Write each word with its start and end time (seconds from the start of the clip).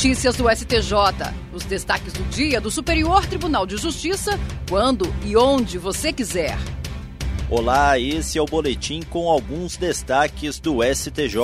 Notícias 0.00 0.34
do 0.34 0.48
STJ. 0.48 0.94
Os 1.52 1.62
destaques 1.64 2.14
do 2.14 2.22
dia 2.30 2.58
do 2.58 2.70
Superior 2.70 3.26
Tribunal 3.26 3.66
de 3.66 3.76
Justiça, 3.76 4.40
quando 4.66 5.04
e 5.26 5.36
onde 5.36 5.76
você 5.76 6.10
quiser. 6.10 6.56
Olá, 7.50 7.98
esse 7.98 8.38
é 8.38 8.40
o 8.40 8.46
boletim 8.46 9.02
com 9.02 9.28
alguns 9.28 9.76
destaques 9.76 10.58
do 10.58 10.78
STJ. 10.82 11.36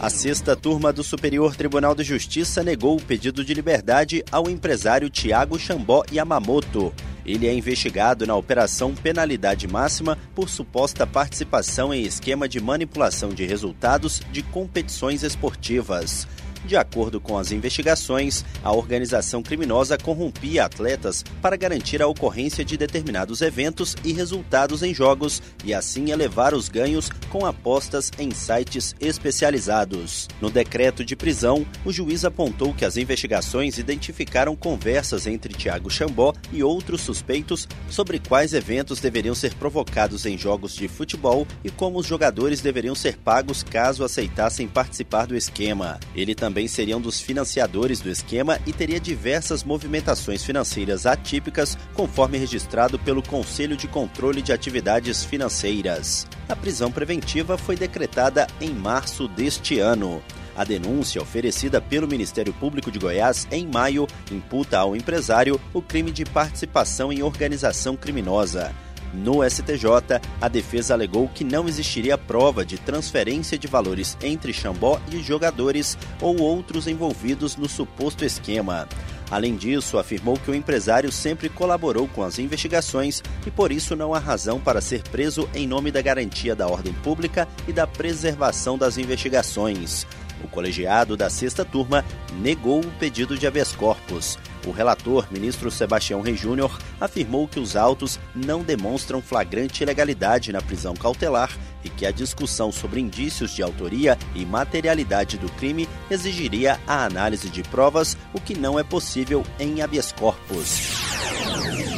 A 0.00 0.08
sexta 0.08 0.56
turma 0.56 0.94
do 0.94 1.04
Superior 1.04 1.54
Tribunal 1.54 1.94
de 1.94 2.02
Justiça 2.02 2.62
negou 2.62 2.96
o 2.96 3.02
pedido 3.02 3.44
de 3.44 3.52
liberdade 3.52 4.24
ao 4.32 4.48
empresário 4.48 5.10
Tiago 5.10 5.58
Chambó 5.58 6.04
Yamamoto. 6.10 6.90
Ele 7.26 7.46
é 7.46 7.52
investigado 7.52 8.26
na 8.26 8.34
Operação 8.34 8.94
Penalidade 8.94 9.68
Máxima 9.68 10.16
por 10.34 10.48
suposta 10.48 11.06
participação 11.06 11.92
em 11.92 12.02
esquema 12.02 12.48
de 12.48 12.60
manipulação 12.60 13.28
de 13.28 13.44
resultados 13.44 14.22
de 14.32 14.42
competições 14.42 15.22
esportivas. 15.22 16.26
De 16.66 16.76
acordo 16.76 17.20
com 17.20 17.38
as 17.38 17.52
investigações, 17.52 18.44
a 18.60 18.72
organização 18.72 19.40
criminosa 19.40 19.96
corrompia 19.96 20.64
atletas 20.64 21.22
para 21.40 21.56
garantir 21.56 22.02
a 22.02 22.08
ocorrência 22.08 22.64
de 22.64 22.76
determinados 22.76 23.40
eventos 23.40 23.94
e 24.04 24.12
resultados 24.12 24.82
em 24.82 24.92
jogos 24.92 25.40
e 25.64 25.72
assim 25.72 26.10
elevar 26.10 26.54
os 26.54 26.68
ganhos 26.68 27.08
com 27.30 27.46
apostas 27.46 28.10
em 28.18 28.32
sites 28.32 28.96
especializados. 28.98 30.26
No 30.40 30.50
decreto 30.50 31.04
de 31.04 31.14
prisão, 31.14 31.64
o 31.84 31.92
juiz 31.92 32.24
apontou 32.24 32.74
que 32.74 32.84
as 32.84 32.96
investigações 32.96 33.78
identificaram 33.78 34.56
conversas 34.56 35.28
entre 35.28 35.54
Tiago 35.54 35.88
Chambó 35.88 36.34
e 36.52 36.64
outros 36.64 37.00
suspeitos 37.00 37.68
sobre 37.88 38.18
quais 38.18 38.52
eventos 38.52 38.98
deveriam 38.98 39.36
ser 39.36 39.54
provocados 39.54 40.26
em 40.26 40.36
jogos 40.36 40.74
de 40.74 40.88
futebol 40.88 41.46
e 41.62 41.70
como 41.70 42.00
os 42.00 42.06
jogadores 42.06 42.60
deveriam 42.60 42.94
ser 42.96 43.16
pagos 43.18 43.62
caso 43.62 44.02
aceitassem 44.02 44.66
participar 44.66 45.28
do 45.28 45.36
esquema. 45.36 46.00
Ele 46.12 46.34
também 46.34 46.55
também 46.56 46.68
seria 46.68 46.96
um 46.96 47.00
dos 47.02 47.20
financiadores 47.20 48.00
do 48.00 48.08
esquema 48.08 48.58
e 48.64 48.72
teria 48.72 48.98
diversas 48.98 49.62
movimentações 49.62 50.42
financeiras 50.42 51.04
atípicas, 51.04 51.76
conforme 51.92 52.38
registrado 52.38 52.98
pelo 52.98 53.22
Conselho 53.22 53.76
de 53.76 53.86
Controle 53.86 54.40
de 54.40 54.54
Atividades 54.54 55.22
Financeiras. 55.22 56.26
A 56.48 56.56
prisão 56.56 56.90
preventiva 56.90 57.58
foi 57.58 57.76
decretada 57.76 58.46
em 58.58 58.70
março 58.70 59.28
deste 59.28 59.78
ano. 59.80 60.22
A 60.56 60.64
denúncia 60.64 61.20
oferecida 61.20 61.78
pelo 61.78 62.08
Ministério 62.08 62.54
Público 62.54 62.90
de 62.90 62.98
Goiás 62.98 63.46
em 63.50 63.66
maio 63.66 64.06
imputa 64.32 64.78
ao 64.78 64.96
empresário 64.96 65.60
o 65.74 65.82
crime 65.82 66.10
de 66.10 66.24
participação 66.24 67.12
em 67.12 67.22
organização 67.22 67.98
criminosa. 67.98 68.74
No 69.12 69.42
STJ, 69.48 70.20
a 70.40 70.48
defesa 70.48 70.94
alegou 70.94 71.28
que 71.28 71.44
não 71.44 71.68
existiria 71.68 72.18
prova 72.18 72.64
de 72.64 72.78
transferência 72.78 73.58
de 73.58 73.66
valores 73.66 74.16
entre 74.22 74.52
Xambó 74.52 75.00
e 75.10 75.22
jogadores 75.22 75.96
ou 76.20 76.40
outros 76.40 76.86
envolvidos 76.86 77.56
no 77.56 77.68
suposto 77.68 78.24
esquema. 78.24 78.88
Além 79.30 79.56
disso, 79.56 79.98
afirmou 79.98 80.36
que 80.36 80.50
o 80.50 80.54
empresário 80.54 81.10
sempre 81.10 81.48
colaborou 81.48 82.06
com 82.08 82.22
as 82.22 82.38
investigações 82.38 83.22
e 83.44 83.50
por 83.50 83.72
isso 83.72 83.96
não 83.96 84.14
há 84.14 84.18
razão 84.18 84.60
para 84.60 84.80
ser 84.80 85.02
preso 85.02 85.48
em 85.54 85.66
nome 85.66 85.90
da 85.90 86.00
garantia 86.00 86.54
da 86.54 86.68
ordem 86.68 86.92
pública 86.92 87.48
e 87.66 87.72
da 87.72 87.86
preservação 87.86 88.78
das 88.78 88.98
investigações. 88.98 90.06
O 90.42 90.48
colegiado 90.48 91.16
da 91.16 91.30
sexta 91.30 91.64
turma 91.64 92.04
negou 92.32 92.80
o 92.80 92.90
pedido 92.92 93.36
de 93.36 93.46
habeas 93.46 93.72
corpus. 93.72 94.38
O 94.66 94.72
relator, 94.72 95.28
ministro 95.30 95.70
Sebastião 95.70 96.20
Rei 96.20 96.36
Júnior, 96.36 96.76
afirmou 97.00 97.46
que 97.46 97.60
os 97.60 97.76
autos 97.76 98.18
não 98.34 98.62
demonstram 98.62 99.22
flagrante 99.22 99.82
ilegalidade 99.82 100.52
na 100.52 100.60
prisão 100.60 100.94
cautelar 100.94 101.56
e 101.84 101.88
que 101.88 102.04
a 102.04 102.10
discussão 102.10 102.72
sobre 102.72 103.00
indícios 103.00 103.54
de 103.54 103.62
autoria 103.62 104.18
e 104.34 104.44
materialidade 104.44 105.38
do 105.38 105.48
crime 105.52 105.88
exigiria 106.10 106.80
a 106.86 107.04
análise 107.04 107.48
de 107.48 107.62
provas, 107.62 108.16
o 108.34 108.40
que 108.40 108.58
não 108.58 108.78
é 108.78 108.82
possível 108.82 109.44
em 109.58 109.82
habeas 109.82 110.10
corpus. 110.10 110.96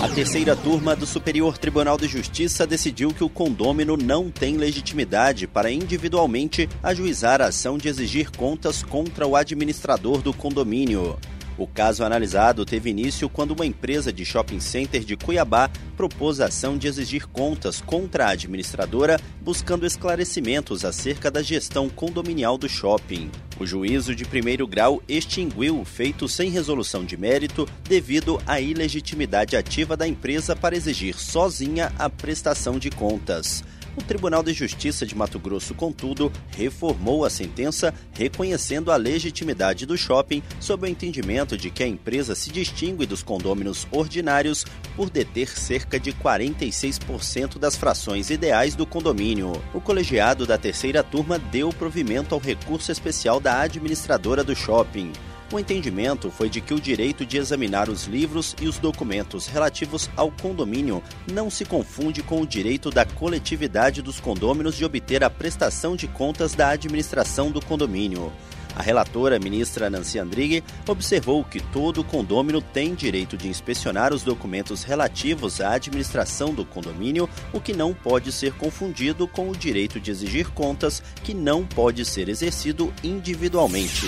A 0.00 0.08
terceira 0.08 0.54
turma 0.54 0.94
do 0.94 1.04
Superior 1.04 1.58
Tribunal 1.58 1.98
de 1.98 2.06
Justiça 2.06 2.64
decidiu 2.64 3.12
que 3.12 3.24
o 3.24 3.28
condômino 3.28 3.96
não 3.96 4.30
tem 4.30 4.56
legitimidade 4.56 5.48
para 5.48 5.72
individualmente 5.72 6.68
ajuizar 6.80 7.42
a 7.42 7.46
ação 7.46 7.76
de 7.76 7.88
exigir 7.88 8.30
contas 8.30 8.80
contra 8.80 9.26
o 9.26 9.34
administrador 9.34 10.22
do 10.22 10.32
condomínio. 10.32 11.18
O 11.58 11.66
caso 11.66 12.04
analisado 12.04 12.64
teve 12.64 12.88
início 12.88 13.28
quando 13.28 13.50
uma 13.50 13.66
empresa 13.66 14.12
de 14.12 14.24
shopping 14.24 14.60
center 14.60 15.02
de 15.02 15.16
Cuiabá 15.16 15.68
propôs 15.96 16.40
a 16.40 16.46
ação 16.46 16.78
de 16.78 16.86
exigir 16.86 17.26
contas 17.26 17.80
contra 17.80 18.26
a 18.26 18.30
administradora, 18.30 19.18
buscando 19.40 19.84
esclarecimentos 19.84 20.84
acerca 20.84 21.32
da 21.32 21.42
gestão 21.42 21.88
condominial 21.88 22.56
do 22.56 22.68
shopping. 22.68 23.28
O 23.58 23.66
juízo 23.66 24.14
de 24.14 24.24
primeiro 24.24 24.68
grau 24.68 25.02
extinguiu 25.08 25.80
o 25.80 25.84
feito 25.84 26.28
sem 26.28 26.48
resolução 26.48 27.04
de 27.04 27.16
mérito 27.16 27.68
devido 27.82 28.40
à 28.46 28.60
ilegitimidade 28.60 29.56
ativa 29.56 29.96
da 29.96 30.06
empresa 30.06 30.54
para 30.54 30.76
exigir 30.76 31.18
sozinha 31.18 31.92
a 31.98 32.08
prestação 32.08 32.78
de 32.78 32.88
contas. 32.88 33.64
O 33.98 34.02
Tribunal 34.08 34.44
de 34.44 34.52
Justiça 34.52 35.04
de 35.04 35.12
Mato 35.12 35.40
Grosso, 35.40 35.74
contudo, 35.74 36.32
reformou 36.56 37.24
a 37.24 37.30
sentença, 37.30 37.92
reconhecendo 38.12 38.92
a 38.92 38.96
legitimidade 38.96 39.84
do 39.84 39.98
shopping 39.98 40.40
sob 40.60 40.86
o 40.86 40.88
entendimento 40.88 41.56
de 41.58 41.68
que 41.68 41.82
a 41.82 41.86
empresa 41.86 42.36
se 42.36 42.48
distingue 42.50 43.04
dos 43.06 43.24
condôminos 43.24 43.88
ordinários 43.90 44.64
por 44.94 45.10
deter 45.10 45.48
cerca 45.48 45.98
de 45.98 46.12
46% 46.12 47.58
das 47.58 47.74
frações 47.74 48.30
ideais 48.30 48.76
do 48.76 48.86
condomínio. 48.86 49.50
O 49.74 49.80
colegiado 49.80 50.46
da 50.46 50.56
terceira 50.56 51.02
turma 51.02 51.36
deu 51.36 51.70
provimento 51.70 52.36
ao 52.36 52.40
recurso 52.40 52.92
especial 52.92 53.40
da 53.40 53.60
administradora 53.62 54.44
do 54.44 54.54
shopping. 54.54 55.10
O 55.50 55.58
entendimento 55.58 56.30
foi 56.30 56.50
de 56.50 56.60
que 56.60 56.74
o 56.74 56.80
direito 56.80 57.24
de 57.24 57.38
examinar 57.38 57.88
os 57.88 58.04
livros 58.04 58.54
e 58.60 58.68
os 58.68 58.76
documentos 58.76 59.46
relativos 59.46 60.10
ao 60.14 60.30
condomínio 60.30 61.02
não 61.32 61.48
se 61.48 61.64
confunde 61.64 62.22
com 62.22 62.42
o 62.42 62.46
direito 62.46 62.90
da 62.90 63.06
coletividade 63.06 64.02
dos 64.02 64.20
condôminos 64.20 64.76
de 64.76 64.84
obter 64.84 65.24
a 65.24 65.30
prestação 65.30 65.96
de 65.96 66.06
contas 66.06 66.54
da 66.54 66.68
administração 66.68 67.50
do 67.50 67.64
condomínio. 67.64 68.30
A 68.76 68.82
relatora, 68.82 69.40
ministra 69.40 69.88
Nancy 69.88 70.18
Andrighi, 70.18 70.62
observou 70.86 71.42
que 71.42 71.60
todo 71.60 72.04
condômino 72.04 72.60
tem 72.60 72.94
direito 72.94 73.36
de 73.36 73.48
inspecionar 73.48 74.12
os 74.12 74.22
documentos 74.22 74.84
relativos 74.84 75.62
à 75.62 75.72
administração 75.72 76.52
do 76.52 76.64
condomínio, 76.64 77.28
o 77.54 77.60
que 77.60 77.72
não 77.72 77.94
pode 77.94 78.30
ser 78.30 78.52
confundido 78.52 79.26
com 79.26 79.48
o 79.48 79.56
direito 79.56 79.98
de 79.98 80.10
exigir 80.10 80.50
contas, 80.50 81.02
que 81.24 81.32
não 81.32 81.66
pode 81.66 82.04
ser 82.04 82.28
exercido 82.28 82.92
individualmente. 83.02 84.06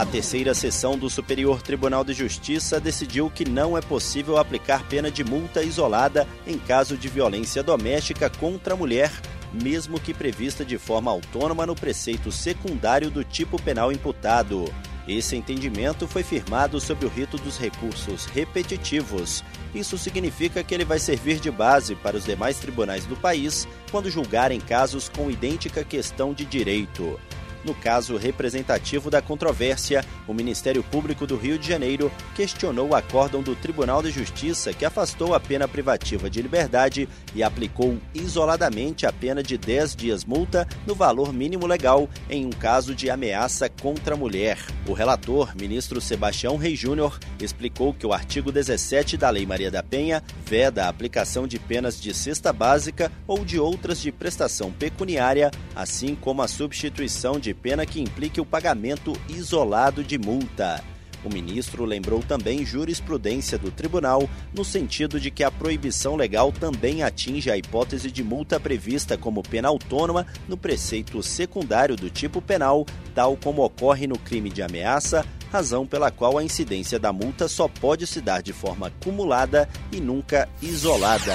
A 0.00 0.06
terceira 0.06 0.54
sessão 0.54 0.96
do 0.96 1.10
Superior 1.10 1.60
Tribunal 1.60 2.02
de 2.02 2.14
Justiça 2.14 2.80
decidiu 2.80 3.28
que 3.28 3.46
não 3.46 3.76
é 3.76 3.82
possível 3.82 4.38
aplicar 4.38 4.88
pena 4.88 5.10
de 5.10 5.22
multa 5.22 5.62
isolada 5.62 6.26
em 6.46 6.56
caso 6.56 6.96
de 6.96 7.06
violência 7.06 7.62
doméstica 7.62 8.30
contra 8.30 8.72
a 8.72 8.76
mulher, 8.78 9.12
mesmo 9.52 10.00
que 10.00 10.14
prevista 10.14 10.64
de 10.64 10.78
forma 10.78 11.10
autônoma 11.10 11.66
no 11.66 11.74
preceito 11.74 12.32
secundário 12.32 13.10
do 13.10 13.22
tipo 13.22 13.60
penal 13.60 13.92
imputado. 13.92 14.72
Esse 15.06 15.36
entendimento 15.36 16.08
foi 16.08 16.22
firmado 16.22 16.80
sob 16.80 17.04
o 17.04 17.08
rito 17.10 17.36
dos 17.36 17.58
recursos 17.58 18.24
repetitivos. 18.24 19.44
Isso 19.74 19.98
significa 19.98 20.64
que 20.64 20.74
ele 20.74 20.86
vai 20.86 20.98
servir 20.98 21.38
de 21.38 21.50
base 21.50 21.94
para 21.94 22.16
os 22.16 22.24
demais 22.24 22.58
tribunais 22.58 23.04
do 23.04 23.16
país 23.16 23.68
quando 23.90 24.10
julgarem 24.10 24.60
casos 24.60 25.10
com 25.10 25.30
idêntica 25.30 25.84
questão 25.84 26.32
de 26.32 26.46
direito. 26.46 27.20
No 27.64 27.74
caso 27.74 28.16
representativo 28.16 29.10
da 29.10 29.20
controvérsia, 29.20 30.04
o 30.26 30.32
Ministério 30.32 30.82
Público 30.82 31.26
do 31.26 31.36
Rio 31.36 31.58
de 31.58 31.68
Janeiro 31.68 32.10
questionou 32.34 32.88
o 32.88 32.94
acórdão 32.94 33.42
do 33.42 33.54
Tribunal 33.54 34.02
de 34.02 34.10
Justiça 34.10 34.72
que 34.72 34.84
afastou 34.84 35.34
a 35.34 35.40
pena 35.40 35.68
privativa 35.68 36.30
de 36.30 36.40
liberdade 36.40 37.08
e 37.34 37.42
aplicou 37.42 37.98
isoladamente 38.14 39.06
a 39.06 39.12
pena 39.12 39.42
de 39.42 39.58
10 39.58 39.94
dias 39.94 40.24
multa 40.24 40.66
no 40.86 40.94
valor 40.94 41.32
mínimo 41.32 41.66
legal 41.66 42.08
em 42.28 42.46
um 42.46 42.50
caso 42.50 42.94
de 42.94 43.10
ameaça 43.10 43.68
contra 43.68 44.14
a 44.14 44.18
mulher. 44.18 44.58
O 44.86 44.92
relator, 44.92 45.54
ministro 45.54 46.00
Sebastião 46.00 46.56
Rei 46.56 46.74
Júnior, 46.74 47.18
explicou 47.40 47.92
que 47.92 48.06
o 48.06 48.12
artigo 48.12 48.50
17 48.50 49.16
da 49.16 49.30
Lei 49.30 49.46
Maria 49.46 49.70
da 49.70 49.82
Penha 49.82 50.22
veda 50.44 50.84
a 50.84 50.88
aplicação 50.88 51.46
de 51.46 51.58
penas 51.58 52.00
de 52.00 52.14
cesta 52.14 52.52
básica 52.52 53.12
ou 53.26 53.44
de 53.44 53.58
outras 53.58 54.00
de 54.00 54.10
prestação 54.10 54.72
pecuniária, 54.72 55.50
assim 55.74 56.14
como 56.14 56.42
a 56.42 56.48
substituição 56.48 57.38
de 57.38 57.49
de 57.50 57.54
pena 57.54 57.84
que 57.84 58.00
implique 58.00 58.40
o 58.40 58.46
pagamento 58.46 59.12
isolado 59.28 60.04
de 60.04 60.16
multa. 60.16 60.82
O 61.24 61.28
ministro 61.28 61.84
lembrou 61.84 62.22
também 62.22 62.64
jurisprudência 62.64 63.58
do 63.58 63.72
tribunal, 63.72 64.30
no 64.54 64.64
sentido 64.64 65.18
de 65.18 65.32
que 65.32 65.42
a 65.42 65.50
proibição 65.50 66.14
legal 66.14 66.52
também 66.52 67.02
atinge 67.02 67.50
a 67.50 67.58
hipótese 67.58 68.08
de 68.10 68.22
multa 68.22 68.60
prevista 68.60 69.18
como 69.18 69.42
pena 69.42 69.68
autônoma 69.68 70.26
no 70.48 70.56
preceito 70.56 71.20
secundário 71.24 71.96
do 71.96 72.08
tipo 72.08 72.40
penal, 72.40 72.86
tal 73.16 73.36
como 73.36 73.64
ocorre 73.64 74.06
no 74.06 74.18
crime 74.18 74.48
de 74.48 74.62
ameaça, 74.62 75.26
razão 75.50 75.84
pela 75.84 76.10
qual 76.12 76.38
a 76.38 76.44
incidência 76.44 77.00
da 77.00 77.12
multa 77.12 77.48
só 77.48 77.66
pode 77.66 78.06
se 78.06 78.20
dar 78.20 78.42
de 78.42 78.52
forma 78.52 78.86
acumulada 78.86 79.68
e 79.90 80.00
nunca 80.00 80.48
isolada. 80.62 81.34